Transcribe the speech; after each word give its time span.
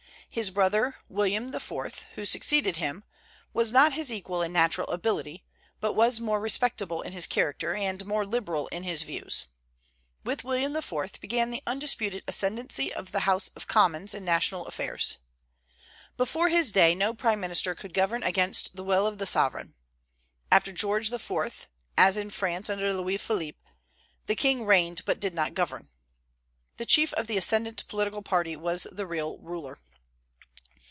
His 0.33 0.49
brother, 0.49 0.95
William 1.09 1.53
IV., 1.53 2.05
who 2.15 2.23
succeeded 2.23 2.77
him, 2.77 3.03
was 3.51 3.73
not 3.73 3.91
his 3.91 4.13
equal 4.13 4.41
in 4.41 4.53
natural 4.53 4.87
ability, 4.87 5.43
but 5.81 5.91
was 5.91 6.21
more 6.21 6.39
respectable 6.39 7.01
in 7.01 7.11
his 7.11 7.27
character 7.27 7.75
and 7.75 8.05
more 8.05 8.25
liberal 8.25 8.67
in 8.67 8.83
his 8.83 9.03
views. 9.03 9.47
With 10.23 10.45
William 10.45 10.73
IV. 10.73 11.19
began 11.19 11.51
the 11.51 11.61
undisputed 11.67 12.23
ascendency 12.29 12.93
of 12.93 13.11
the 13.11 13.27
House 13.27 13.49
of 13.57 13.67
Commons 13.67 14.13
in 14.13 14.23
national 14.23 14.67
affairs. 14.67 15.17
Before 16.15 16.47
his 16.47 16.71
day, 16.71 16.95
no 16.95 17.13
prime 17.13 17.41
minister 17.41 17.75
could 17.75 17.93
govern 17.93 18.23
against 18.23 18.77
the 18.77 18.85
will 18.85 19.05
of 19.05 19.17
the 19.17 19.25
sovereign. 19.27 19.75
After 20.49 20.71
George 20.71 21.11
IV., 21.11 21.67
as 21.97 22.15
in 22.15 22.29
France 22.29 22.69
under 22.69 22.93
Louis 22.93 23.17
Philippe, 23.17 23.59
"the 24.27 24.35
king 24.37 24.65
reigned, 24.65 25.03
but 25.03 25.19
did 25.19 25.35
not 25.35 25.55
govern." 25.55 25.89
The 26.77 26.85
chief 26.85 27.11
of 27.15 27.27
the 27.27 27.35
ascendent 27.35 27.85
political 27.89 28.21
party 28.21 28.55
was 28.55 28.87
the 28.93 29.05
real 29.05 29.37
ruler. 29.39 29.77